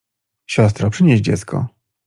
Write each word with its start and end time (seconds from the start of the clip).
—Siostro, 0.51 0.89
przynieś 0.89 1.21
dziecko… 1.21 1.67